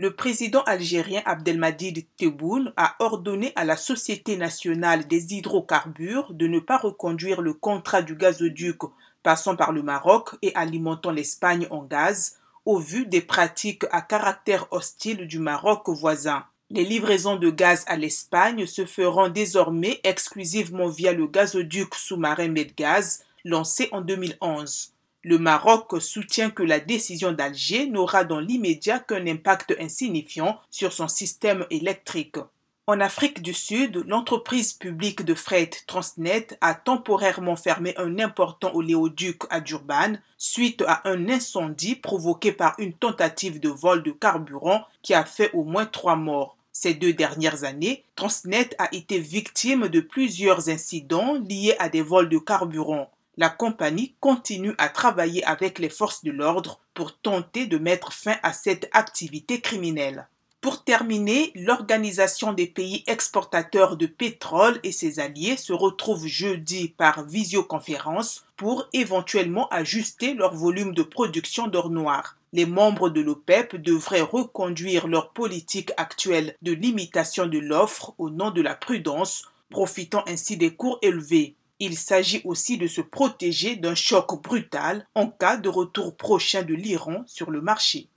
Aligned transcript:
le 0.00 0.14
président 0.14 0.62
algérien 0.62 1.20
Abdelmadid 1.26 2.06
Tebboune 2.16 2.72
a 2.78 2.96
ordonné 3.00 3.52
à 3.54 3.66
la 3.66 3.76
Société 3.76 4.38
nationale 4.38 5.06
des 5.06 5.34
hydrocarbures 5.34 6.32
de 6.32 6.46
ne 6.46 6.58
pas 6.58 6.78
reconduire 6.78 7.42
le 7.42 7.52
contrat 7.52 8.00
du 8.00 8.14
gazoduc 8.14 8.78
passant 9.22 9.56
par 9.56 9.72
le 9.72 9.82
Maroc 9.82 10.30
et 10.40 10.54
alimentant 10.54 11.10
l'Espagne 11.10 11.66
en 11.68 11.82
gaz, 11.82 12.38
au 12.64 12.78
vu 12.78 13.04
des 13.04 13.20
pratiques 13.20 13.84
à 13.92 14.00
caractère 14.00 14.68
hostile 14.70 15.26
du 15.26 15.38
Maroc 15.38 15.90
voisin. 15.90 16.46
Les 16.70 16.84
livraisons 16.84 17.36
de 17.36 17.50
gaz 17.50 17.84
à 17.86 17.98
l'Espagne 17.98 18.64
se 18.64 18.86
feront 18.86 19.28
désormais 19.28 20.00
exclusivement 20.02 20.88
via 20.88 21.12
le 21.12 21.26
gazoduc 21.26 21.94
sous-marin 21.94 22.48
Medgaz, 22.48 23.22
lancé 23.44 23.90
en 23.92 24.00
2011. 24.00 24.94
Le 25.22 25.38
Maroc 25.38 26.00
soutient 26.00 26.48
que 26.48 26.62
la 26.62 26.80
décision 26.80 27.32
d'Alger 27.32 27.86
n'aura 27.86 28.24
dans 28.24 28.40
l'immédiat 28.40 29.00
qu'un 29.00 29.26
impact 29.26 29.76
insignifiant 29.78 30.58
sur 30.70 30.94
son 30.94 31.08
système 31.08 31.66
électrique. 31.68 32.38
En 32.86 33.00
Afrique 33.00 33.42
du 33.42 33.52
Sud, 33.52 34.02
l'entreprise 34.06 34.72
publique 34.72 35.22
de 35.22 35.34
fret 35.34 35.70
Transnet 35.86 36.56
a 36.62 36.74
temporairement 36.74 37.56
fermé 37.56 37.92
un 37.98 38.18
important 38.18 38.74
oléoduc 38.74 39.42
à 39.50 39.60
Durban 39.60 40.14
suite 40.38 40.82
à 40.86 41.06
un 41.06 41.28
incendie 41.28 41.96
provoqué 41.96 42.50
par 42.50 42.74
une 42.78 42.94
tentative 42.94 43.60
de 43.60 43.68
vol 43.68 44.02
de 44.02 44.12
carburant 44.12 44.86
qui 45.02 45.12
a 45.12 45.26
fait 45.26 45.52
au 45.52 45.64
moins 45.64 45.84
trois 45.84 46.16
morts. 46.16 46.56
Ces 46.72 46.94
deux 46.94 47.12
dernières 47.12 47.64
années, 47.64 48.04
Transnet 48.16 48.74
a 48.78 48.88
été 48.94 49.18
victime 49.18 49.88
de 49.88 50.00
plusieurs 50.00 50.70
incidents 50.70 51.34
liés 51.34 51.76
à 51.78 51.90
des 51.90 52.00
vols 52.00 52.30
de 52.30 52.38
carburant 52.38 53.10
la 53.36 53.48
compagnie 53.48 54.14
continue 54.20 54.74
à 54.78 54.88
travailler 54.88 55.44
avec 55.44 55.78
les 55.78 55.88
forces 55.88 56.24
de 56.24 56.30
l'ordre 56.30 56.80
pour 56.94 57.16
tenter 57.16 57.66
de 57.66 57.78
mettre 57.78 58.12
fin 58.12 58.36
à 58.42 58.52
cette 58.52 58.88
activité 58.92 59.60
criminelle. 59.60 60.26
Pour 60.60 60.84
terminer, 60.84 61.52
l'Organisation 61.54 62.52
des 62.52 62.66
pays 62.66 63.02
exportateurs 63.06 63.96
de 63.96 64.04
pétrole 64.04 64.78
et 64.82 64.92
ses 64.92 65.18
alliés 65.18 65.56
se 65.56 65.72
retrouvent 65.72 66.26
jeudi 66.26 66.88
par 66.88 67.24
visioconférence 67.24 68.44
pour 68.58 68.86
éventuellement 68.92 69.68
ajuster 69.70 70.34
leur 70.34 70.54
volume 70.54 70.92
de 70.92 71.02
production 71.02 71.66
d'or 71.66 71.88
noir. 71.88 72.36
Les 72.52 72.66
membres 72.66 73.08
de 73.08 73.22
l'OPEP 73.22 73.76
devraient 73.76 74.20
reconduire 74.20 75.06
leur 75.06 75.30
politique 75.30 75.92
actuelle 75.96 76.54
de 76.60 76.72
limitation 76.72 77.46
de 77.46 77.58
l'offre 77.58 78.12
au 78.18 78.28
nom 78.28 78.50
de 78.50 78.60
la 78.60 78.74
prudence, 78.74 79.48
profitant 79.70 80.24
ainsi 80.26 80.58
des 80.58 80.74
cours 80.74 80.98
élevés. 81.00 81.54
Il 81.82 81.96
s'agit 81.96 82.42
aussi 82.44 82.76
de 82.78 82.86
se 82.86 83.00
protéger 83.00 83.74
d'un 83.74 83.94
choc 83.94 84.42
brutal 84.42 85.06
en 85.14 85.28
cas 85.28 85.56
de 85.56 85.68
retour 85.68 86.16
prochain 86.16 86.62
de 86.62 86.74
l'Iran 86.74 87.24
sur 87.26 87.50
le 87.50 87.60
marché. 87.60 88.08